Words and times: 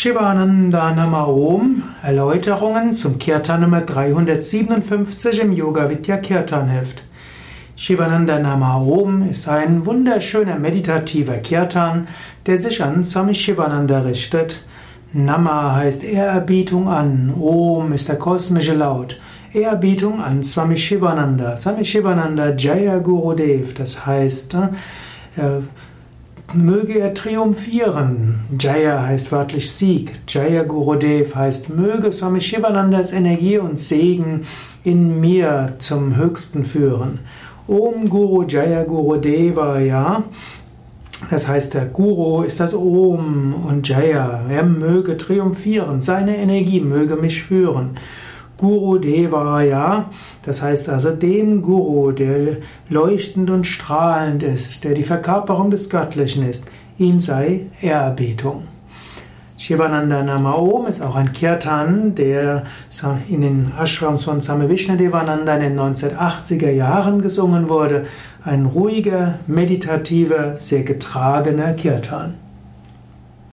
Shivananda 0.00 0.92
Nama 0.92 1.24
Om, 1.24 1.82
Erläuterungen 2.04 2.94
zum 2.94 3.18
Kirtan 3.18 3.62
Nummer 3.62 3.80
357 3.80 5.40
im 5.40 5.52
Yoga 5.52 5.90
Vidya 5.90 6.18
Kirtan 6.18 6.68
Heft. 6.68 7.02
Shivananda 7.74 8.38
Nama 8.38 8.76
Om 8.76 9.28
ist 9.28 9.48
ein 9.48 9.84
wunderschöner 9.84 10.56
meditativer 10.56 11.38
Kirtan, 11.38 12.06
der 12.46 12.58
sich 12.58 12.80
an 12.80 13.02
Swami 13.02 13.34
Shivananda 13.34 14.02
richtet. 14.02 14.62
Nama 15.12 15.74
heißt 15.74 16.04
Ehrerbietung 16.04 16.86
an, 16.88 17.34
Om 17.34 17.92
ist 17.92 18.08
der 18.08 18.18
kosmische 18.18 18.74
Laut. 18.74 19.20
Ehrerbietung 19.52 20.22
an 20.22 20.44
Swami 20.44 20.76
Shivananda. 20.76 21.56
Swami 21.56 21.84
Shivananda 21.84 22.54
Jaya 22.54 22.98
Gurudev, 22.98 23.74
das 23.74 24.06
heißt, 24.06 24.54
äh, 24.54 25.58
möge 26.54 26.98
er 26.98 27.14
triumphieren. 27.14 28.40
Jaya 28.58 29.02
heißt 29.02 29.32
wörtlich 29.32 29.70
Sieg. 29.70 30.20
Jaya 30.28 30.62
Gurudev 30.62 31.34
heißt, 31.34 31.70
möge 31.70 32.10
Swami 32.12 32.40
Shivanandas 32.40 33.12
Energie 33.12 33.58
und 33.58 33.80
Segen 33.80 34.42
in 34.84 35.20
mir 35.20 35.74
zum 35.78 36.16
Höchsten 36.16 36.64
führen. 36.64 37.20
Om 37.66 38.08
Guru 38.08 38.44
Jaya 38.44 38.84
Gurudeva, 38.84 39.78
ja. 39.78 40.24
Das 41.30 41.48
heißt, 41.48 41.74
der 41.74 41.86
Guru 41.86 42.42
ist 42.42 42.60
das 42.60 42.74
Om 42.74 43.54
und 43.66 43.88
Jaya. 43.88 44.46
Er 44.48 44.62
möge 44.62 45.16
triumphieren. 45.16 46.00
Seine 46.00 46.36
Energie 46.36 46.80
möge 46.80 47.16
mich 47.16 47.42
führen. 47.42 47.98
Guru 48.58 48.98
Devaya, 48.98 50.10
das 50.44 50.60
heißt 50.60 50.90
also 50.90 51.10
den 51.10 51.62
Guru, 51.62 52.12
der 52.12 52.58
leuchtend 52.90 53.48
und 53.50 53.64
strahlend 53.64 54.42
ist, 54.42 54.84
der 54.84 54.94
die 54.94 55.04
Verkörperung 55.04 55.70
des 55.70 55.88
Göttlichen 55.88 56.48
ist, 56.48 56.66
ihm 56.98 57.20
sei 57.20 57.66
Ehrerbietung. 57.80 58.64
Shivananda 59.56 60.22
Nama 60.22 60.52
Om 60.52 60.86
ist 60.86 61.00
auch 61.00 61.16
ein 61.16 61.32
Kirtan, 61.32 62.14
der 62.14 62.64
in 63.28 63.40
den 63.40 63.72
Ashrams 63.76 64.24
von 64.24 64.40
Same 64.40 64.68
Vishnadevananda 64.68 65.56
in 65.56 65.60
den 65.60 65.80
1980er 65.80 66.70
Jahren 66.70 67.22
gesungen 67.22 67.68
wurde. 67.68 68.06
Ein 68.44 68.66
ruhiger, 68.66 69.34
meditativer, 69.48 70.56
sehr 70.56 70.84
getragener 70.84 71.72
Kirtan. 71.72 72.34